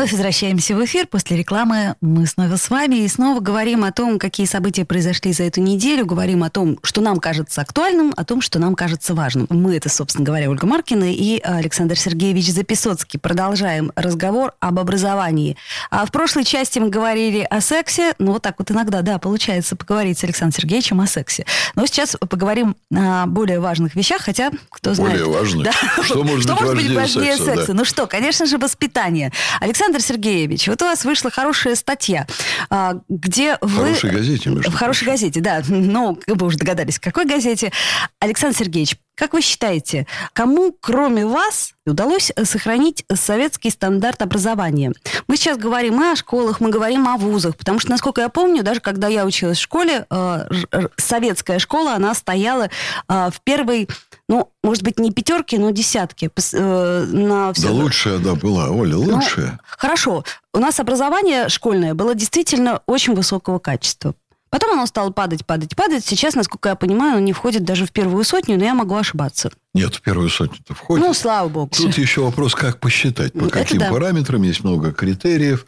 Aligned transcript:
Вновь 0.00 0.12
возвращаемся 0.12 0.74
в 0.74 0.82
эфир. 0.82 1.06
После 1.06 1.36
рекламы 1.36 1.94
мы 2.00 2.26
снова 2.26 2.56
с 2.56 2.70
вами 2.70 3.04
и 3.04 3.08
снова 3.08 3.40
говорим 3.40 3.84
о 3.84 3.92
том, 3.92 4.18
какие 4.18 4.46
события 4.46 4.86
произошли 4.86 5.34
за 5.34 5.42
эту 5.42 5.60
неделю, 5.60 6.06
говорим 6.06 6.42
о 6.42 6.48
том, 6.48 6.78
что 6.82 7.02
нам 7.02 7.20
кажется 7.20 7.60
актуальным, 7.60 8.14
о 8.16 8.24
том, 8.24 8.40
что 8.40 8.58
нам 8.58 8.76
кажется 8.76 9.12
важным. 9.12 9.46
Мы 9.50 9.76
это, 9.76 9.90
собственно 9.90 10.24
говоря, 10.24 10.48
Ольга 10.48 10.66
Маркина 10.66 11.12
и 11.12 11.38
Александр 11.42 11.98
Сергеевич 11.98 12.50
Записоцкий. 12.50 13.18
Продолжаем 13.18 13.92
разговор 13.94 14.54
об 14.58 14.78
образовании. 14.78 15.58
А 15.90 16.06
в 16.06 16.12
прошлой 16.12 16.44
части 16.44 16.78
мы 16.78 16.88
говорили 16.88 17.46
о 17.50 17.60
сексе. 17.60 18.14
Ну, 18.18 18.32
вот 18.32 18.42
так 18.42 18.54
вот 18.58 18.70
иногда, 18.70 19.02
да, 19.02 19.18
получается 19.18 19.76
поговорить 19.76 20.18
с 20.18 20.24
Александром 20.24 20.62
Сергеевичем 20.62 20.98
о 21.02 21.06
сексе. 21.06 21.44
Но 21.74 21.84
сейчас 21.84 22.16
поговорим 22.16 22.74
о 22.90 23.26
более 23.26 23.60
важных 23.60 23.94
вещах, 23.96 24.22
хотя, 24.22 24.50
кто 24.70 24.94
знает... 24.94 25.20
Более 25.20 25.38
важных? 25.38 25.64
Да. 25.64 26.02
Что 26.02 26.24
может 26.24 26.44
что 26.44 26.56
быть 26.56 26.86
быть 26.86 26.96
важнее 26.96 27.36
секса? 27.36 27.44
секса? 27.44 27.66
да? 27.66 27.74
Ну 27.74 27.84
что, 27.84 28.06
конечно 28.06 28.46
же, 28.46 28.56
воспитание. 28.56 29.30
Александр 29.60 29.89
Сергеевич, 29.98 30.68
вот 30.68 30.80
у 30.82 30.84
вас 30.84 31.04
вышла 31.04 31.30
хорошая 31.32 31.74
статья, 31.74 32.28
а, 32.70 32.94
где 33.08 33.58
В 33.60 33.66
вы... 33.78 33.84
хорошей 33.94 34.10
газете, 34.10 34.50
В 34.50 34.74
хорошей 34.74 35.04
газете, 35.06 35.40
да. 35.40 35.62
Ну, 35.66 36.16
вы 36.28 36.46
уже 36.46 36.56
догадались, 36.58 36.98
в 36.98 37.00
какой 37.00 37.24
газете. 37.24 37.72
Александр 38.20 38.56
Сергеевич, 38.56 38.96
как 39.16 39.32
вы 39.34 39.42
считаете, 39.42 40.06
кому, 40.32 40.72
кроме 40.80 41.26
вас, 41.26 41.72
удалось 41.84 42.32
сохранить 42.44 43.04
советский 43.12 43.68
стандарт 43.70 44.22
образования? 44.22 44.92
Мы 45.26 45.36
сейчас 45.36 45.58
говорим 45.58 46.00
и 46.02 46.12
о 46.12 46.16
школах, 46.16 46.60
мы 46.60 46.70
говорим 46.70 47.06
о 47.08 47.16
вузах, 47.18 47.56
потому 47.56 47.80
что, 47.80 47.90
насколько 47.90 48.20
я 48.22 48.28
помню, 48.30 48.62
даже 48.62 48.80
когда 48.80 49.08
я 49.08 49.26
училась 49.26 49.58
в 49.58 49.62
школе, 49.62 50.06
э, 50.08 50.46
р- 50.72 50.90
советская 50.96 51.58
школа, 51.58 51.94
она 51.94 52.14
стояла 52.14 52.70
э, 53.08 53.30
в 53.30 53.40
первой, 53.44 53.88
ну, 54.30 54.48
может 54.62 54.84
быть, 54.84 54.98
не 55.00 55.10
пятерке, 55.10 55.58
но 55.58 55.70
десятке. 55.70 56.26
пос- 56.28 56.54
э, 56.56 57.04
на 57.06 57.48
Да 57.48 57.52
всё- 57.52 57.72
лучшая, 57.74 58.18
да, 58.18 58.36
была. 58.36 58.70
Оля, 58.70 58.94
Ну, 58.94 59.16
лучшая. 59.16 59.58
Хорошо. 59.66 60.24
У 60.54 60.58
нас 60.60 60.78
образование 60.78 61.48
школьное 61.48 61.94
было 61.94 62.14
действительно 62.14 62.80
очень 62.86 63.14
высокого 63.14 63.58
качества. 63.58 64.14
Потом 64.52 64.72
оно 64.72 64.86
стало 64.86 65.10
падать, 65.10 65.46
падать, 65.46 65.76
падать. 65.76 66.04
Сейчас, 66.04 66.34
насколько 66.34 66.70
я 66.70 66.74
понимаю, 66.74 67.12
оно 67.12 67.20
не 67.20 67.32
входит 67.32 67.64
даже 67.64 67.86
в 67.86 67.92
первую 67.92 68.24
сотню, 68.24 68.56
но 68.58 68.64
я 68.64 68.74
могу 68.74 68.96
ошибаться. 68.96 69.50
Нет, 69.74 69.94
в 69.94 70.00
первую 70.00 70.28
сотню-то 70.28 70.74
входит. 70.74 71.04
Ну, 71.06 71.14
слава 71.14 71.48
богу. 71.48 71.70
Тут 71.76 71.96
еще 71.98 72.22
вопрос, 72.22 72.56
как 72.56 72.80
посчитать, 72.80 73.32
по 73.32 73.44
Это 73.44 73.50
каким 73.50 73.78
да. 73.78 73.90
параметрам, 73.90 74.42
есть 74.42 74.64
много 74.64 74.90
критериев. 74.92 75.66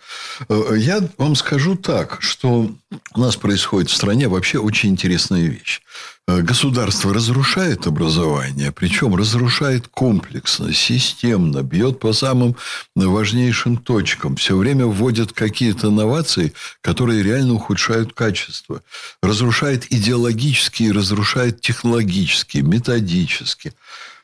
Э, 0.48 0.74
Я 0.76 1.00
вам 1.18 1.36
скажу 1.36 1.76
так, 1.76 2.18
что 2.20 2.70
у 3.14 3.20
нас 3.20 3.36
происходит 3.36 3.88
в 3.90 3.94
стране 3.94 4.26
вообще 4.26 4.58
очень 4.58 4.90
интересная 4.90 5.42
вещь. 5.46 5.80
Э, 6.28 6.40
Государство 6.40 7.12
разрушает 7.12 7.86
образование, 7.86 8.70
причем 8.70 9.16
разрушает 9.16 9.88
комплексно, 9.88 10.72
системно, 10.72 11.62
бьет 11.62 11.98
по 11.98 12.12
самым 12.12 12.56
важнейшим 12.94 13.76
точкам, 13.76 14.36
все 14.36 14.56
время 14.56 14.86
вводит 14.86 15.32
какие-то 15.32 15.90
новации, 15.90 16.52
которые 16.80 17.22
реально 17.22 17.54
ухудшают 17.54 18.12
качество, 18.12 18.82
разрушает 19.22 19.92
идеологически, 19.92 20.90
разрушает 20.90 21.60
технологически, 21.60 22.58
методически. 22.58 23.72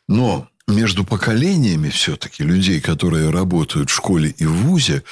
Но 0.07 0.49
между 0.69 1.05
поколениями 1.05 1.89
все-таки 1.89 2.45
людей, 2.45 2.81
которые 2.81 3.31
работают 3.31 3.91
в 3.91 3.95
школе 3.95 4.35
и 4.37 4.45
в 4.45 4.53
ВУЗе, 4.53 5.03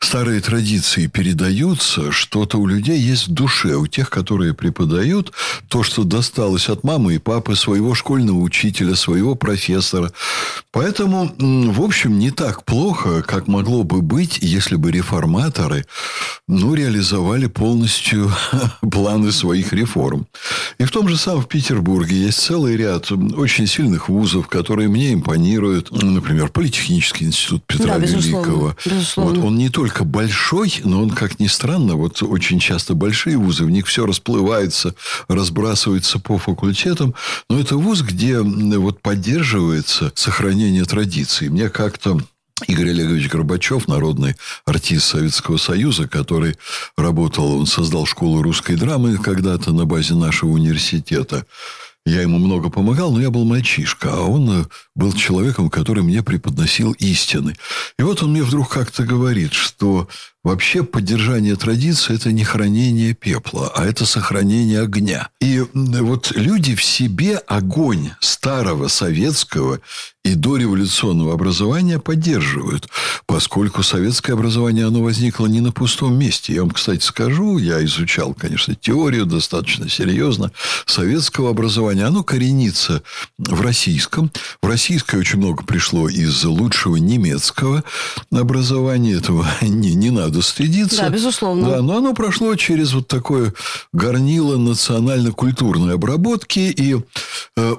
старые 0.00 0.40
традиции 0.40 1.06
передаются, 1.06 2.12
что-то 2.12 2.58
у 2.58 2.66
людей 2.66 2.98
есть 2.98 3.28
в 3.28 3.32
душе, 3.32 3.74
у 3.74 3.86
тех, 3.86 4.10
которые 4.10 4.54
преподают, 4.54 5.32
то, 5.68 5.82
что 5.82 6.04
досталось 6.04 6.68
от 6.68 6.84
мамы 6.84 7.14
и 7.14 7.18
папы, 7.18 7.56
своего 7.56 7.94
школьного 7.94 8.38
учителя, 8.38 8.94
своего 8.94 9.34
профессора. 9.34 10.12
Поэтому, 10.70 11.34
в 11.38 11.82
общем, 11.82 12.18
не 12.18 12.30
так 12.30 12.64
плохо, 12.64 13.22
как 13.22 13.48
могло 13.48 13.82
бы 13.82 14.02
быть, 14.02 14.38
если 14.40 14.76
бы 14.76 14.92
реформаторы 14.92 15.86
ну, 16.46 16.74
реализовали 16.74 17.46
полностью 17.46 18.30
планы 18.90 19.32
своих 19.32 19.72
реформ. 19.72 20.26
И 20.78 20.84
в 20.84 20.90
том 20.90 21.08
же 21.08 21.16
самом 21.16 21.44
Петербурге 21.44 22.16
есть 22.16 22.40
целый 22.40 22.76
ряд 22.76 23.10
очень 23.10 23.66
сильных 23.66 24.08
вузов, 24.08 24.48
которые 24.48 24.88
мне 24.98 25.14
импонируют. 25.14 25.90
Например, 25.92 26.48
Политехнический 26.48 27.26
институт 27.26 27.62
Петра 27.66 27.94
Да, 27.94 27.98
безусловно, 28.00 28.46
Великого. 28.46 28.76
безусловно. 28.84 29.40
Вот 29.40 29.46
он 29.46 29.56
не 29.56 29.68
только 29.68 30.04
большой, 30.04 30.74
но 30.84 31.02
он, 31.02 31.10
как 31.10 31.38
ни 31.38 31.46
странно, 31.46 31.94
вот 31.94 32.20
очень 32.22 32.58
часто 32.58 32.94
большие 32.94 33.36
вузы, 33.36 33.64
в 33.64 33.70
них 33.70 33.86
все 33.86 34.06
расплывается, 34.06 34.94
разбрасывается 35.28 36.18
по 36.18 36.36
факультетам. 36.36 37.14
Но 37.48 37.60
это 37.60 37.76
вуз, 37.76 38.02
где 38.02 38.40
вот 38.40 39.00
поддерживается 39.00 40.10
сохранение 40.16 40.84
традиций. 40.84 41.48
Мне 41.48 41.68
как-то 41.68 42.20
Игорь 42.66 42.90
Олегович 42.90 43.28
Горбачев, 43.28 43.86
народный 43.86 44.34
артист 44.64 45.06
Советского 45.06 45.58
Союза, 45.58 46.08
который 46.08 46.56
работал, 46.96 47.56
он 47.60 47.66
создал 47.66 48.04
школу 48.04 48.42
русской 48.42 48.74
драмы 48.74 49.16
когда-то 49.16 49.70
на 49.70 49.84
базе 49.84 50.14
нашего 50.14 50.50
университета. 50.50 51.46
Я 52.08 52.22
ему 52.22 52.38
много 52.38 52.70
помогал, 52.70 53.12
но 53.12 53.20
я 53.20 53.30
был 53.30 53.44
мальчишка, 53.44 54.08
а 54.14 54.20
он 54.22 54.62
э, 54.62 54.64
был 54.94 55.12
человеком, 55.12 55.68
который 55.68 56.02
мне 56.02 56.22
преподносил 56.22 56.92
истины. 56.92 57.54
И 57.98 58.02
вот 58.02 58.22
он 58.22 58.30
мне 58.32 58.42
вдруг 58.42 58.70
как-то 58.70 59.04
говорит, 59.04 59.52
что 59.52 60.08
вообще 60.44 60.82
поддержание 60.82 61.56
традиции– 61.56 62.14
это 62.16 62.32
не 62.32 62.44
хранение 62.44 63.14
пепла, 63.14 63.72
а 63.74 63.84
это 63.84 64.06
сохранение 64.06 64.82
огня. 64.82 65.28
И 65.40 65.64
вот 65.74 66.32
люди 66.34 66.74
в 66.74 66.82
себе 66.82 67.36
огонь 67.36 68.10
старого 68.20 68.88
советского 68.88 69.80
и 70.24 70.34
дореволюционного 70.34 71.32
образования 71.32 71.98
поддерживают, 71.98 72.88
поскольку 73.26 73.82
советское 73.82 74.34
образование, 74.34 74.86
оно 74.86 75.02
возникло 75.02 75.46
не 75.46 75.60
на 75.60 75.72
пустом 75.72 76.18
месте. 76.18 76.54
Я 76.54 76.62
вам, 76.62 76.70
кстати, 76.70 77.02
скажу, 77.02 77.58
я 77.58 77.82
изучал, 77.84 78.34
конечно, 78.34 78.74
теорию 78.74 79.26
достаточно 79.26 79.88
серьезно 79.88 80.52
советского 80.86 81.50
образования. 81.50 82.04
Оно 82.04 82.22
коренится 82.24 83.02
в 83.38 83.60
российском. 83.62 84.30
В 84.60 84.66
российское 84.66 85.18
очень 85.18 85.38
много 85.38 85.64
пришло 85.64 86.08
из 86.08 86.44
лучшего 86.44 86.96
немецкого 86.96 87.84
образования. 88.30 89.14
Этого 89.14 89.46
не, 89.62 89.94
не 89.94 90.10
надо 90.10 90.27
стыдиться. 90.42 91.02
Да, 91.02 91.08
безусловно. 91.08 91.68
Да, 91.68 91.82
но 91.82 91.96
оно 91.98 92.14
прошло 92.14 92.54
через 92.56 92.92
вот 92.92 93.08
такое 93.08 93.52
горнило 93.92 94.56
национально-культурной 94.56 95.94
обработки. 95.94 96.60
И 96.60 96.96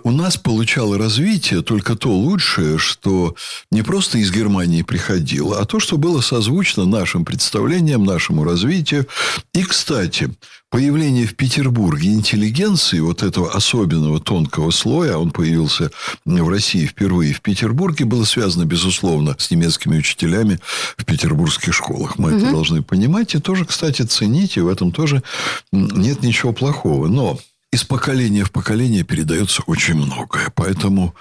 у 0.04 0.12
нас 0.12 0.38
получало 0.38 0.98
развитие 0.98 1.62
только 1.62 1.96
то 1.96 2.10
лучшее, 2.10 2.78
что 2.78 3.36
не 3.72 3.82
просто 3.82 4.18
из 4.18 4.32
Германии 4.32 4.82
приходило, 4.82 5.60
а 5.60 5.66
то, 5.66 5.80
что 5.80 5.98
было 5.98 6.22
созвучно 6.22 6.86
нашим 6.86 7.26
представлениям, 7.26 8.04
нашему 8.04 8.44
развитию. 8.44 9.08
И, 9.54 9.64
кстати, 9.64 10.30
появление 10.70 11.26
в 11.26 11.36
Петербурге 11.36 12.14
интеллигенции, 12.14 13.00
вот 13.00 13.24
этого 13.24 13.52
особенного 13.52 14.20
тонкого 14.20 14.72
слоя, 14.72 15.18
он 15.18 15.32
появился 15.32 15.92
в 16.26 16.50
России 16.50 16.86
впервые 16.86 17.34
в 17.34 17.42
Петербурге, 17.42 18.06
было 18.06 18.24
связано, 18.24 18.66
безусловно, 18.66 19.36
с 19.38 19.50
немецкими 19.50 19.98
учителями 19.98 20.60
в 20.98 21.06
петербургских 21.06 21.74
школах. 21.74 22.18
Мы 22.18 22.32
это 22.32 22.52
должны 22.52 22.84
понимать 22.84 23.36
и 23.36 23.40
тоже, 23.40 23.66
кстати, 23.66 24.02
ценить, 24.02 24.58
и 24.58 24.62
в 24.62 24.68
этом 24.68 24.92
тоже 24.92 25.24
нет 25.72 26.22
ничего 26.22 26.54
плохого. 26.54 27.08
Но 27.08 27.40
из 27.72 27.84
поколения 27.84 28.44
в 28.44 28.52
поколение 28.52 29.04
передается 29.04 29.62
очень 29.68 29.96
многое. 29.96 30.52
Поэтому 30.56 31.16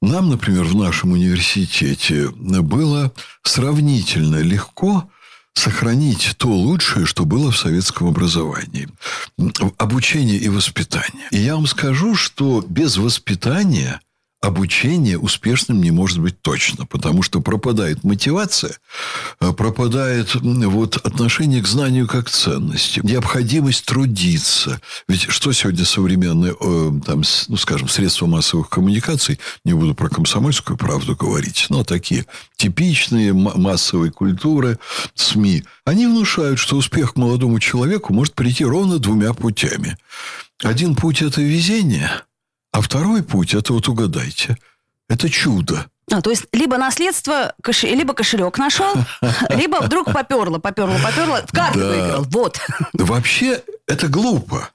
нам, 0.00 0.30
например, 0.30 0.64
в 0.64 0.74
нашем 0.74 1.12
университете 1.12 2.28
было 2.30 3.12
сравнительно 3.42 4.40
легко 4.40 5.08
сохранить 5.54 6.34
то 6.38 6.48
лучшее, 6.48 7.06
что 7.06 7.24
было 7.24 7.50
в 7.50 7.58
советском 7.58 8.08
образовании. 8.08 8.88
Обучение 9.76 10.38
и 10.38 10.48
воспитание. 10.48 11.28
И 11.30 11.38
я 11.38 11.54
вам 11.54 11.66
скажу, 11.66 12.14
что 12.14 12.64
без 12.66 12.96
воспитания 12.96 14.00
обучение 14.42 15.18
успешным 15.18 15.80
не 15.80 15.92
может 15.92 16.18
быть 16.18 16.42
точно, 16.42 16.84
потому 16.84 17.22
что 17.22 17.40
пропадает 17.40 18.02
мотивация, 18.02 18.76
э, 19.40 19.52
пропадает 19.52 20.34
вот 20.34 20.96
отношение 20.96 21.62
к 21.62 21.68
знанию 21.68 22.08
как 22.08 22.28
ценности, 22.28 23.00
необходимость 23.04 23.86
трудиться. 23.86 24.80
Ведь 25.06 25.22
что 25.30 25.52
сегодня 25.52 25.84
современные, 25.84 26.56
э, 26.60 26.92
там, 27.06 27.22
ну, 27.48 27.56
скажем, 27.56 27.88
средства 27.88 28.26
массовых 28.26 28.68
коммуникаций, 28.68 29.38
не 29.64 29.74
буду 29.74 29.94
про 29.94 30.08
комсомольскую 30.08 30.76
правду 30.76 31.14
говорить, 31.14 31.66
но 31.68 31.84
такие 31.84 32.26
типичные 32.56 33.30
м- 33.30 33.52
массовой 33.54 34.10
культуры, 34.10 34.80
СМИ, 35.14 35.62
они 35.84 36.08
внушают, 36.08 36.58
что 36.58 36.76
успех 36.76 37.14
молодому 37.14 37.60
человеку 37.60 38.12
может 38.12 38.34
прийти 38.34 38.64
ровно 38.64 38.98
двумя 38.98 39.34
путями. 39.34 39.96
Один 40.64 40.96
путь– 40.96 41.22
это 41.22 41.40
везение– 41.40 42.10
а 42.72 42.80
второй 42.80 43.22
путь, 43.22 43.54
это 43.54 43.72
вот 43.72 43.88
угадайте, 43.88 44.56
это 45.08 45.28
чудо. 45.28 45.86
А, 46.10 46.20
то 46.20 46.30
есть 46.30 46.46
либо 46.52 46.76
наследство, 46.78 47.54
кош... 47.62 47.84
либо 47.84 48.12
кошелек 48.14 48.58
нашел, 48.58 48.92
либо 49.50 49.76
вдруг 49.80 50.12
поперло, 50.12 50.58
поперло, 50.58 50.98
поперло, 51.02 51.42
в 51.46 51.52
карты 51.52 51.78
Да. 51.78 51.86
выиграл. 51.88 52.22
Вот. 52.30 52.60
Вообще, 52.94 53.62
это 53.86 54.08
глупо. 54.08 54.70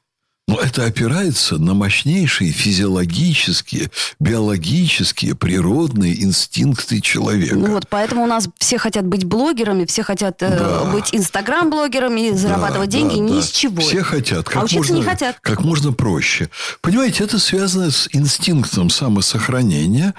Но 0.47 0.61
это 0.61 0.85
опирается 0.85 1.57
на 1.57 1.73
мощнейшие 1.73 2.53
физиологические, 2.53 3.91
биологические, 4.21 5.35
природные 5.35 6.23
инстинкты 6.23 7.01
человека. 7.01 7.55
Ну 7.55 7.73
вот, 7.73 7.89
поэтому 7.89 8.23
у 8.23 8.27
нас 8.27 8.47
все 8.57 8.77
хотят 8.77 9.05
быть 9.05 9.25
блогерами, 9.25 9.83
все 9.83 10.03
хотят 10.03 10.41
э, 10.41 10.57
Да. 10.57 10.85
быть 10.94 11.09
инстаграм-блогерами, 11.13 12.31
зарабатывать 12.31 12.89
Да, 12.89 12.97
деньги 12.97 13.15
да, 13.15 13.19
ни 13.19 13.33
да. 13.33 13.41
с 13.41 13.51
чего. 13.51 13.81
Все 13.81 14.03
хотят. 14.03 14.47
Как 14.47 14.55
а 14.55 14.65
учиться 14.65 14.94
можно, 14.94 14.95
не 14.95 15.03
хотят. 15.03 15.38
Как 15.41 15.61
можно 15.65 15.91
проще. 15.91 16.50
Понимаете, 16.79 17.25
это 17.25 17.39
связано 17.39 17.91
с 17.91 18.07
инстинктом 18.13 18.89
самосохранения. 18.89 20.13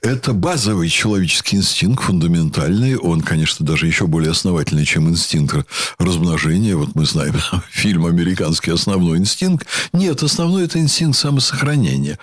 Это 0.00 0.32
базовый 0.32 0.88
человеческий 0.88 1.56
инстинкт, 1.56 2.04
фундаментальный. 2.04 2.96
Он, 2.96 3.20
конечно, 3.20 3.66
даже 3.66 3.86
еще 3.86 4.06
более 4.06 4.30
основательный, 4.30 4.86
чем 4.86 5.10
инстинкт 5.10 5.66
размножения. 5.98 6.74
Вот 6.74 6.94
мы 6.94 7.04
знаем 7.04 7.34
фильм 7.70 8.06
американский 8.06 8.70
«Основной 8.70 9.18
инстинкт». 9.18 9.66
Нет, 9.92 10.22
основной– 10.22 10.64
это 10.66 10.78
инстинкт 10.78 11.18
самосохранения. 11.18 12.18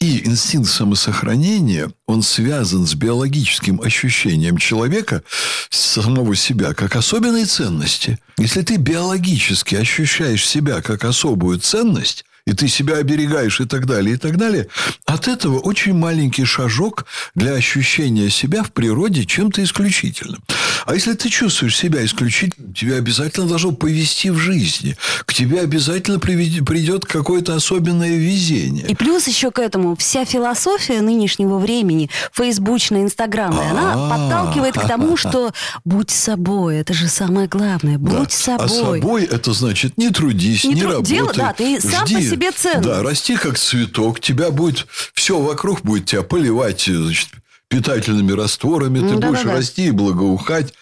И 0.00 0.26
инстинкт 0.26 0.70
самосохранения, 0.70 1.90
он 2.06 2.22
связан 2.22 2.86
с 2.86 2.94
биологическим 2.94 3.80
ощущением 3.80 4.58
человека 4.58 5.22
самого 5.70 6.34
себя 6.36 6.74
как 6.74 6.96
особенной 6.96 7.44
ценности. 7.44 8.18
Если 8.38 8.62
ты 8.62 8.76
биологически 8.76 9.76
ощущаешь 9.76 10.46
себя 10.46 10.82
как 10.82 11.04
особую 11.04 11.60
ценность, 11.60 12.24
и 12.46 12.52
ты 12.54 12.68
себя 12.68 12.96
оберегаешь 12.96 13.60
и 13.60 13.66
так 13.66 13.86
далее, 13.86 14.14
и 14.14 14.18
так 14.18 14.36
далее, 14.36 14.68
от 15.06 15.28
этого 15.28 15.58
очень 15.58 15.94
маленький 15.94 16.44
шажок 16.44 17.06
для 17.34 17.52
ощущения 17.52 18.30
себя 18.30 18.62
в 18.62 18.72
природе 18.72 19.24
чем-то 19.24 19.62
исключительным. 19.62 20.42
А 20.86 20.94
если 20.94 21.14
ты 21.14 21.28
чувствуешь 21.28 21.76
себя 21.76 22.04
исключительным, 22.04 22.72
тебя 22.74 22.96
обязательно 22.96 23.46
должно 23.46 23.72
повести 23.72 24.30
в 24.30 24.38
жизни. 24.38 24.96
К 25.26 25.34
тебе 25.34 25.60
обязательно 25.60 26.18
придет 26.18 27.04
какое-то 27.04 27.54
особенное 27.54 28.16
везение. 28.16 28.86
И 28.86 28.94
плюс 28.94 29.26
еще 29.28 29.50
к 29.50 29.58
этому 29.58 29.96
вся 29.96 30.24
философия 30.24 31.00
нынешнего 31.00 31.58
времени, 31.58 32.10
фейсбучная, 32.32 33.02
инстаграмная, 33.02 33.70
она 33.70 34.08
подталкивает 34.08 34.74
к 34.74 34.86
тому, 34.86 35.16
что 35.16 35.52
будь 35.84 36.10
собой, 36.10 36.76
это 36.78 36.92
же 36.94 37.08
самое 37.08 37.48
главное, 37.48 37.98
Да. 37.98 38.18
будь 38.18 38.32
собой. 38.32 38.64
А 38.66 38.68
собой 38.68 39.24
это 39.24 39.52
значит 39.52 39.98
не 39.98 40.10
трудись, 40.10 40.64
Не 40.64 40.74
не, 40.74 40.80
тру- 40.82 40.90
работай. 40.92 41.16
дело- 41.16 41.32
да, 41.34 41.52
ты 41.52 41.80
сам 41.80 42.02
по 42.02 42.20
себе 42.20 42.50
ценный. 42.52 42.82
Да, 42.84 43.02
расти 43.02 43.36
как 43.36 43.58
цветок. 43.58 44.20
Тебя 44.20 44.50
будет... 44.50 44.86
Все 45.14 45.38
вокруг 45.40 45.82
будет 45.82 46.06
тебя 46.06 46.22
поливать 46.22 46.84
значит, 46.86 47.28
питательными 47.72 48.32
растворами. 48.32 48.98
Ты 48.98 49.04
Ну, 49.06 49.14
будешь 49.14 49.38
да-да-да. 49.38 49.56
расти 49.56 49.86
и 49.86 49.90
благоухать. 49.90 50.74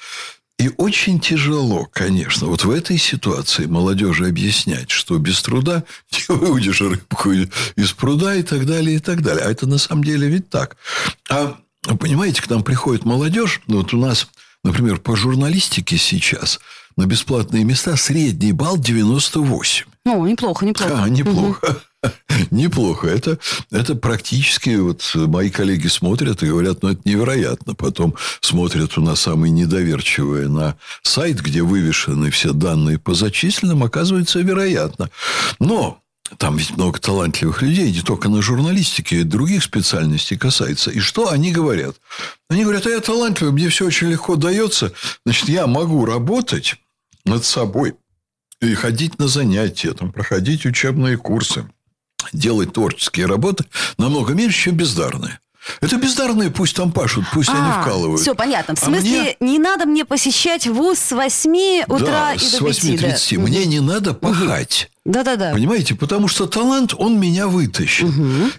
И 0.59 0.71
очень 0.77 1.21
тяжело, 1.21 1.87
конечно, 1.91 2.49
вот 2.49 2.65
в 2.65 2.71
этой 2.71 2.99
ситуации 2.99 3.65
молодежи 3.67 4.27
объяснять, 4.27 4.91
что 4.91 5.17
без 5.19 5.41
труда 5.41 5.85
не 6.13 6.35
выудишь 6.35 6.81
рыбку 6.83 7.31
из 7.33 7.93
пруда 7.93 8.35
и 8.35 8.43
так 8.43 8.67
далее, 8.67 8.97
и 8.97 8.99
так 8.99 9.23
далее. 9.23 9.45
А 9.47 9.51
это 9.51 9.67
на 9.67 9.79
самом 9.79 10.03
деле 10.05 10.29
ведь 10.29 10.51
так. 10.51 10.77
А 11.31 11.57
понимаете, 11.99 12.43
к 12.43 12.51
нам 12.51 12.63
приходит 12.63 13.05
молодежь, 13.05 13.63
ну, 13.69 13.79
вот 13.79 13.95
у 13.95 13.99
нас, 13.99 14.27
например, 14.65 14.99
по 14.99 15.17
журналистике 15.17 15.97
сейчас 15.97 16.59
на 16.97 17.07
бесплатные 17.07 17.65
места 17.65 17.97
средний 17.97 18.53
балл 18.53 18.77
98. 18.77 19.87
Ну, 20.05 20.27
неплохо, 20.27 20.67
неплохо. 20.67 21.03
А, 21.05 21.09
неплохо. 21.09 21.81
Неплохо. 22.50 23.08
Это, 23.08 23.38
это 23.70 23.94
практически 23.94 24.70
вот 24.76 25.11
мои 25.14 25.50
коллеги 25.50 25.88
смотрят 25.88 26.43
и 26.43 26.47
говорят, 26.47 26.82
ну, 26.82 26.91
это 26.91 27.00
невероятно. 27.05 27.75
Потом 27.75 28.14
смотрят 28.41 28.97
у 28.99 29.02
нас 29.02 29.20
самые 29.20 29.50
недоверчивые 29.50 30.49
на 30.49 30.76
сайт, 31.02 31.41
где 31.41 31.62
вывешены 31.62 32.31
все 32.31 32.52
данные 32.52 32.99
по 32.99 33.14
зачисленным, 33.14 33.82
оказывается, 33.82 34.41
вероятно. 34.41 35.11
Но 35.58 36.00
там 36.38 36.56
ведь 36.56 36.76
много 36.76 36.99
талантливых 36.99 37.62
людей, 37.62 37.93
не 37.93 38.02
только 38.02 38.29
на 38.29 38.41
журналистике, 38.41 39.20
и 39.20 39.25
других 39.25 39.64
специальностей 39.64 40.38
касается. 40.38 40.91
И 40.91 41.00
что 41.00 41.31
они 41.31 41.52
говорят? 41.52 41.97
Они 42.49 42.62
говорят, 42.62 42.87
а 42.87 42.91
я 42.91 43.00
талантливый, 43.00 43.52
мне 43.52 43.69
все 43.69 43.87
очень 43.87 44.08
легко 44.08 44.37
дается, 44.37 44.93
значит, 45.26 45.49
я 45.49 45.67
могу 45.67 46.05
работать 46.05 46.76
над 47.25 47.44
собой 47.44 47.94
и 48.61 48.75
ходить 48.75 49.19
на 49.19 49.26
занятия, 49.26 49.93
там, 49.93 50.12
проходить 50.12 50.67
учебные 50.67 51.17
курсы, 51.17 51.67
делать 52.32 52.73
творческие 52.73 53.27
работы 53.27 53.65
намного 53.99 54.35
меньше, 54.35 54.65
чем 54.65 54.77
бездарные. 54.77 55.38
Это 55.82 55.97
бездарные 55.99 56.50
пусть 56.50 56.75
там 56.75 56.91
пашут, 56.91 57.27
пусть 57.35 57.50
они 57.50 57.71
вкалывают. 57.82 58.23
все 58.23 58.32
А, 58.32 58.35
понятно. 58.35 58.75
В 58.75 58.82
А 58.82 58.87
смысле, 58.87 59.37
мне- 59.41 59.53
не 59.53 59.59
надо 59.59 59.85
мне 59.85 60.06
посещать 60.06 60.67
вуз 60.67 60.99
с 60.99 61.12
8 61.12 61.82
утра 61.87 62.06
да, 62.31 62.32
и 62.35 62.38
с 62.38 62.53
до 62.53 62.65
5. 62.65 62.79
8.30. 62.85 63.38
Мне 63.38 63.67
не 63.67 63.81
надо 63.81 64.15
пахать. 64.15 64.91
Да-да-да. 65.05 65.53
Понимаете? 65.53 65.94
Потому 65.94 66.29
что 66.29 66.47
талант, 66.47 66.94
он 66.97 67.21
меня 67.21 67.47
вытащит. 67.47 68.09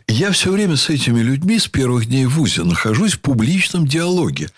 И 0.07 0.13
Я 0.13 0.31
все 0.31 0.51
время 0.51 0.77
с 0.77 0.89
этими 0.89 1.21
людьми 1.21 1.57
с 1.57 1.67
первых 1.67 2.05
дней 2.05 2.25
в 2.27 2.35
ВУЗе 2.35 2.63
нахожусь 2.63 3.13
в 3.13 3.19
публичном 3.21 3.87
диалоге. 3.87 4.49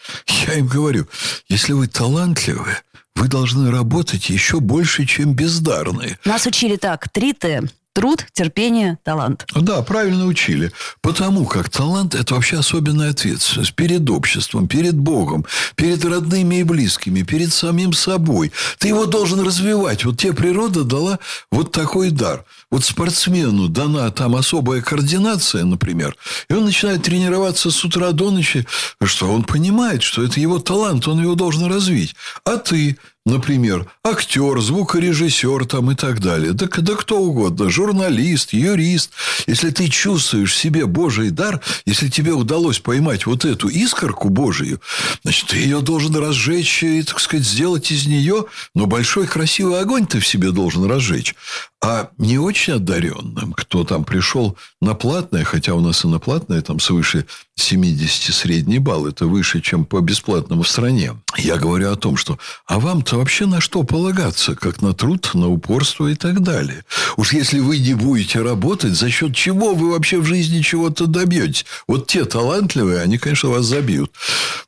Я 0.45 0.55
им 0.55 0.67
говорю, 0.67 1.07
если 1.47 1.71
вы 1.71 1.87
талантливы, 1.87 2.77
вы 3.15 3.27
должны 3.29 3.71
работать 3.71 4.29
еще 4.29 4.59
больше, 4.59 5.05
чем 5.05 5.33
бездарные. 5.33 6.19
Нас 6.25 6.45
учили 6.45 6.75
так. 6.75 7.07
3Т. 7.13 7.69
Труд, 7.93 8.25
терпение, 8.33 8.97
талант. 9.03 9.45
Да, 9.53 9.83
правильно 9.83 10.25
учили. 10.25 10.71
Потому 11.01 11.45
как 11.45 11.69
талант– 11.69 12.15
это 12.15 12.33
вообще 12.33 12.57
особенная 12.57 13.11
ответственность 13.11 13.75
перед 13.75 14.09
обществом, 14.09 14.67
перед 14.67 14.95
Богом, 14.95 15.45
перед 15.75 16.03
родными 16.03 16.55
и 16.55 16.63
близкими, 16.63 17.21
перед 17.21 17.53
самим 17.53 17.93
собой. 17.93 18.51
Ты 18.79 18.87
его 18.87 19.05
должен 19.05 19.41
развивать. 19.41 20.05
Вот 20.05 20.17
тебе 20.17 20.33
природа 20.33 20.83
дала 20.83 21.19
вот 21.51 21.71
такой 21.71 22.09
дар. 22.09 22.45
Вот 22.71 22.83
спортсмену 22.83 23.67
дана 23.67 24.09
там 24.09 24.35
особая 24.35 24.81
координация, 24.81 25.63
например, 25.63 26.17
и 26.49 26.53
он 26.53 26.65
начинает 26.65 27.03
тренироваться 27.03 27.69
с 27.69 27.85
утра 27.85 28.11
до 28.11 28.31
ночи, 28.31 28.65
что 29.03 29.31
он 29.31 29.43
понимает, 29.43 30.01
что 30.01 30.23
это 30.23 30.39
его 30.39 30.57
талант, 30.57 31.07
он 31.07 31.21
его 31.21 31.35
должен 31.35 31.71
развить. 31.71 32.15
А 32.43 32.57
ты, 32.57 32.97
например, 33.25 33.89
актер, 34.03 34.59
звукорежиссер 34.59 35.65
там 35.65 35.91
и 35.91 35.95
так 35.95 36.19
далее, 36.19 36.53
да, 36.53 36.67
да 36.67 36.95
кто 36.95 37.19
угодно, 37.19 37.69
журналист, 37.69 38.53
юрист, 38.53 39.11
если 39.47 39.69
ты 39.69 39.87
чувствуешь 39.87 40.51
в 40.51 40.57
себе 40.57 40.85
Божий 40.85 41.29
дар, 41.29 41.61
если 41.85 42.09
тебе 42.09 42.33
удалось 42.33 42.79
поймать 42.79 43.25
вот 43.25 43.45
эту 43.45 43.69
искорку 43.69 44.29
Божию, 44.29 44.81
значит, 45.23 45.47
ты 45.49 45.57
ее 45.57 45.81
должен 45.81 46.15
разжечь 46.15 46.83
и, 46.83 47.01
так 47.03 47.19
сказать, 47.19 47.45
сделать 47.45 47.91
из 47.91 48.05
нее, 48.07 48.45
но 48.75 48.87
большой 48.87 49.27
красивый 49.27 49.79
огонь 49.79 50.05
ты 50.05 50.19
в 50.19 50.27
себе 50.27 50.51
должен 50.51 50.85
разжечь. 50.85 51.35
А 51.85 52.11
не 52.17 52.37
очень 52.37 52.75
одаренным, 52.75 53.51
кто 53.51 53.83
там 53.83 54.05
пришел 54.05 54.57
на 54.79 54.93
платное, 54.93 55.43
хотя 55.43 55.73
у 55.73 55.81
нас 55.81 56.05
и 56.05 56.07
на 56.07 56.17
платное 56.17 56.61
там 56.61 56.79
свыше 56.79 57.25
70 57.55 58.33
средний 58.33 58.79
балл, 58.79 59.05
это 59.05 59.25
выше, 59.25 59.59
чем 59.59 59.83
по 59.83 59.99
бесплатному 59.99 60.63
в 60.63 60.69
стране. 60.69 61.11
Я 61.37 61.57
говорю 61.57 61.91
о 61.91 61.97
том, 61.97 62.15
что 62.15 62.39
а 62.67 62.79
вам-то 62.79 63.17
вообще 63.17 63.47
на 63.47 63.59
что 63.59 63.83
полагаться, 63.83 64.55
как 64.55 64.81
на 64.81 64.93
труд, 64.93 65.31
на 65.33 65.49
упорство 65.49 66.07
и 66.07 66.15
так 66.15 66.41
далее. 66.41 66.85
Уж 67.17 67.33
если 67.33 67.59
вы 67.59 67.79
не 67.79 67.95
будете 67.95 68.41
работать, 68.41 68.93
за 68.93 69.09
счет 69.09 69.35
чего 69.35 69.75
вы 69.75 69.91
вообще 69.91 70.21
в 70.21 70.25
жизни 70.25 70.61
чего-то 70.61 71.05
добьетесь? 71.05 71.65
Вот 71.85 72.07
те 72.07 72.23
талантливые, 72.23 73.01
они, 73.01 73.17
конечно, 73.17 73.49
вас 73.49 73.65
забьют. 73.65 74.09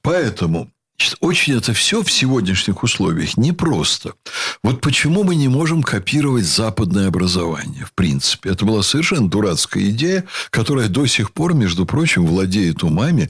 Поэтому 0.01 0.69
Значит, 0.97 1.17
очень 1.19 1.57
это 1.57 1.73
все 1.73 2.01
в 2.03 2.11
сегодняшних 2.11 2.81
условиях 2.81 3.35
непросто. 3.37 4.13
Вот 4.63 4.79
почему 4.79 5.23
мы 5.23 5.35
не 5.35 5.49
можем 5.49 5.83
копировать 5.83 6.45
западное 6.45 7.09
образование, 7.09 7.83
в 7.85 7.91
принципе. 7.93 8.51
Это 8.51 8.65
была 8.65 8.81
совершенно 8.81 9.29
дурацкая 9.29 9.89
идея, 9.89 10.23
которая 10.51 10.87
до 10.87 11.05
сих 11.05 11.33
пор, 11.33 11.53
между 11.53 11.85
прочим, 11.85 12.25
владеет 12.25 12.81
умами 12.83 13.29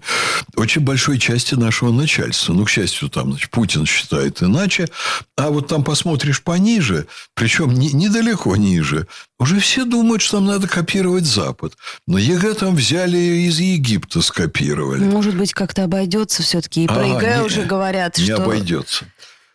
очень 0.55 0.81
большой 0.81 1.17
части 1.17 1.55
нашего 1.55 1.91
начальства. 1.91 2.53
Ну, 2.53 2.65
к 2.65 2.69
счастью, 2.69 3.09
там 3.09 3.31
значит, 3.31 3.49
Путин 3.49 3.87
считает 3.87 4.43
иначе. 4.43 4.87
А 5.35 5.49
вот 5.49 5.67
там 5.67 5.83
посмотришь 5.83 6.43
пониже, 6.43 7.07
причем 7.33 7.73
не, 7.73 7.91
недалеко 7.93 8.55
ниже, 8.55 9.07
уже 9.39 9.59
все 9.59 9.85
думают, 9.85 10.21
что 10.21 10.39
нам 10.39 10.47
надо 10.47 10.67
копировать 10.67 11.25
Запад. 11.25 11.73
Но 12.07 12.17
ЕГЭ 12.17 12.53
там 12.53 12.75
взяли 12.75 13.17
из 13.17 13.59
Египта, 13.59 14.21
скопировали. 14.21 15.03
Может 15.03 15.35
быть, 15.35 15.53
как-то 15.53 15.83
обойдется 15.83 16.41
все-таки. 16.43 16.83
И 16.85 16.87
про 16.87 17.01
А, 17.01 17.05
ЕГЭ 17.05 17.37
не- 17.39 17.43
уже 17.43 17.63
говорят, 17.63 18.17
не 18.17 18.25
что... 18.25 18.43
обойдется. 18.43 19.05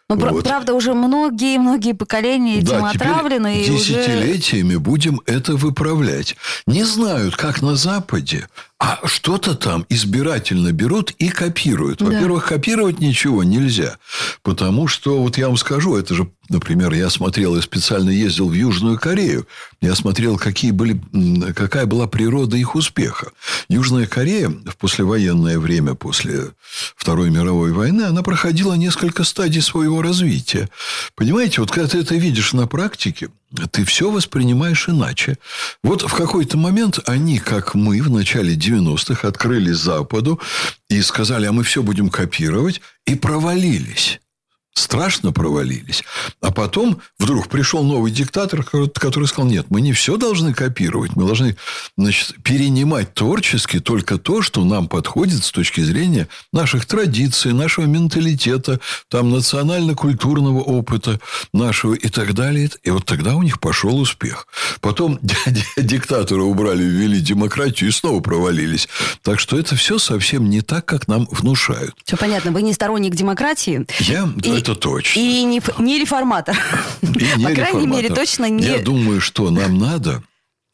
Ну, 0.09 0.17
Вот. 0.17 0.43
правда, 0.45 0.75
уже 0.75 0.93
многие-многие 0.93 1.93
поколения 1.93 2.57
этим 2.59 2.67
Да, 2.81 2.93
теперь 2.93 3.09
отравлены. 3.09 3.63
и 3.63 3.71
уже... 3.71 3.95
десятилетиями 3.95 4.75
будем 4.75 5.21
это 5.25 5.55
выправлять. 5.55 6.35
Не 6.67 6.83
знают, 6.83 7.37
как 7.37 7.63
на 7.63 7.77
Западе, 7.77 8.49
А 8.81 8.99
что-то 9.05 9.55
там 9.55 9.85
избирательно 9.91 10.73
берут 10.73 11.11
и 11.19 11.29
копируют. 11.29 12.01
Во-первых, 12.01 12.45
да. 12.45 12.55
копировать 12.57 12.99
ничего 12.99 13.45
нельзя. 13.45 13.99
Потому 14.43 14.89
что, 14.89 15.23
вот 15.23 15.37
я 15.37 15.49
вам 15.49 15.59
скажу, 15.59 15.99
это 15.99 16.15
же, 16.15 16.31
например, 16.49 16.95
я 16.95 17.11
смотрел, 17.11 17.57
я 17.57 17.61
специально 17.61 18.09
ездил 18.09 18.49
в 18.49 18.55
Южную 18.55 18.99
Корею. 18.99 19.47
Я 19.83 19.95
смотрел, 19.95 20.39
какие 20.39 20.71
были, 20.71 20.99
какая 21.55 21.85
была 21.85 22.07
природа 22.07 22.57
их 22.57 22.75
успеха. 22.75 23.33
Южная 23.69 24.07
Корея 24.07 24.49
в 24.49 24.79
послевоенное 24.79 25.59
время, 25.59 25.95
после 25.95 26.53
Второй 26.97 27.29
мировой 27.29 27.73
войны, 27.73 28.05
она 28.05 28.23
проходила 28.23 28.73
несколько 28.73 29.25
стадий 29.25 29.61
своего 29.61 30.01
развития. 30.01 30.71
Понимаете, 31.17 31.61
вот 31.61 31.71
когда 31.71 31.87
ты 31.87 31.99
это 31.99 32.15
видишь 32.15 32.55
на 32.55 32.67
практике, 32.67 33.29
ты 33.71 33.85
все 33.85 34.11
воспринимаешь 34.11 34.89
иначе. 34.89 35.39
Вот 35.83 36.03
в 36.03 36.15
какой-то 36.15 36.57
момент 36.57 37.01
они, 37.07 37.39
как 37.39 37.75
мы 37.75 38.01
в 38.01 38.11
начале 38.11 38.55
90-х, 38.71 39.27
открыли 39.27 39.73
Западу 39.73 40.41
и 40.89 41.03
сказали, 41.03 41.47
а 41.47 41.53
мы 41.53 41.63
все 41.63 41.83
будем 41.83 42.09
копировать, 42.09 42.81
и 43.07 43.15
провалились 43.15 44.21
страшно 44.81 45.33
провалились. 45.33 46.03
А 46.41 46.51
потом 46.51 47.01
вдруг 47.19 47.49
пришел 47.49 47.85
новый 47.85 48.11
диктатор, 48.11 48.65
который 48.65 49.27
сказал, 49.27 49.51
нет, 49.51 49.67
мы 49.71 49.81
не 49.81 49.93
все 49.93 50.17
должны 50.17 50.55
копировать, 50.55 51.15
мы 51.15 51.25
должны 51.27 51.57
значит, 51.97 52.35
перенимать 52.43 53.15
творчески 53.15 53.79
только 53.79 54.19
то, 54.19 54.43
что 54.43 54.65
нам 54.65 54.89
подходит 54.89 55.45
с 55.45 55.51
точки 55.51 55.81
зрения 55.81 56.29
наших 56.53 56.87
традиций, 56.87 57.53
нашего 57.53 57.85
менталитета, 57.85 58.81
там, 59.09 59.31
национально-культурного 59.31 60.61
опыта 60.61 61.21
нашего 61.53 61.95
и 61.95 62.09
так 62.09 62.35
далее. 62.35 62.71
И 62.83 62.91
вот 62.91 63.05
тогда 63.05 63.37
у 63.37 63.43
них 63.43 63.61
пошел 63.61 63.99
успех. 63.99 64.47
Потом 64.81 65.19
диктатора 65.77 66.43
убрали, 66.43 66.83
ввели 66.83 67.21
демократию 67.21 67.91
и 67.91 67.93
снова 67.93 68.21
провалились. 68.21 68.89
Так 69.23 69.41
что 69.41 69.59
это 69.59 69.77
все 69.77 69.99
совсем 69.99 70.49
не 70.49 70.61
так, 70.61 70.85
как 70.85 71.09
нам 71.09 71.27
внушают. 71.31 71.95
Все 72.05 72.17
понятно. 72.17 72.53
Вы 72.53 72.63
не 72.63 72.73
сторонник 72.73 73.15
демократии. 73.15 73.87
Я 74.01 74.29
и, 74.43 74.51
это 74.51 74.70
точно. 74.75 75.21
И 75.21 75.43
не, 75.45 75.61
не 75.79 75.99
реформатор. 75.99 76.57
И 77.03 77.07
не 77.37 77.45
По 77.47 77.55
крайней 77.55 77.87
мере, 77.87 78.09
точно 78.09 78.49
не... 78.49 78.65
Я 78.65 78.79
думаю, 78.79 79.21
что 79.21 79.51
нам 79.51 79.79
надо 79.79 80.23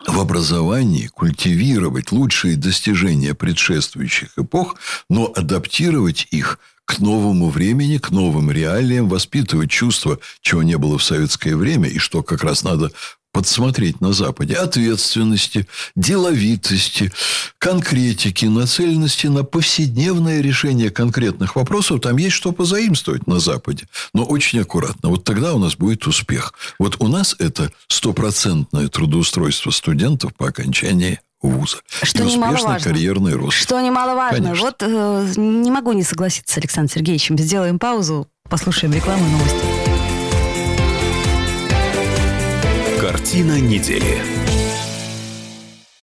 в 0.06 0.20
образовании 0.20 1.06
культивировать 1.08 2.12
лучшие 2.12 2.56
достижения 2.56 3.34
предшествующих 3.34 4.38
эпох, 4.38 4.76
но 5.08 5.32
адаптировать 5.34 6.28
их 6.30 6.58
к 6.84 7.00
новому 7.00 7.50
времени, 7.50 7.98
к 7.98 8.10
новым 8.10 8.50
реалиям, 8.50 9.08
воспитывать 9.08 9.70
чувство, 9.70 10.20
чего 10.40 10.62
не 10.62 10.78
было 10.78 10.98
в 10.98 11.02
советское 11.02 11.56
время, 11.56 11.88
и 11.88 11.98
что 11.98 12.22
как 12.22 12.44
раз 12.44 12.62
надо 12.62 12.92
подсмотреть 13.36 14.00
на 14.00 14.14
Западе 14.14 14.54
ответственности, 14.54 15.66
деловитости, 15.94 17.12
конкретики, 17.58 18.46
нацеленности 18.46 19.26
на 19.26 19.44
повседневное 19.44 20.40
решение 20.40 20.88
конкретных 20.88 21.54
вопросов. 21.54 22.00
Там 22.00 22.16
есть 22.16 22.34
что 22.34 22.52
позаимствовать 22.52 23.26
на 23.26 23.38
Западе, 23.38 23.88
но 24.14 24.24
очень 24.24 24.60
аккуратно. 24.60 25.10
Вот 25.10 25.24
тогда 25.24 25.52
у 25.52 25.58
нас 25.58 25.76
будет 25.76 26.06
успех. 26.06 26.54
Вот 26.78 26.96
у 26.98 27.08
нас 27.08 27.36
это 27.38 27.70
стопроцентное 27.88 28.88
трудоустройство 28.88 29.70
студентов 29.70 30.34
по 30.34 30.48
окончании 30.48 31.20
вуза. 31.42 31.76
Что 32.02 32.22
и 32.22 32.26
успешный 32.28 32.80
карьерный 32.80 33.34
рост. 33.34 33.58
Что 33.58 33.78
немаловажно. 33.82 34.38
Конечно. 34.38 34.64
Вот 34.64 34.76
э, 34.80 35.32
не 35.36 35.70
могу 35.70 35.92
не 35.92 36.04
согласиться 36.04 36.54
с 36.54 36.56
Александром 36.56 36.94
Сергеевичем. 36.94 37.36
Сделаем 37.36 37.78
паузу, 37.78 38.28
послушаем 38.48 38.94
рекламу 38.94 39.26
и 39.26 39.30
новости. 39.30 39.95
Картина 43.26 43.58
недели. 43.58 44.45